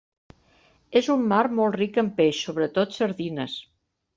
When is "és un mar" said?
1.01-1.41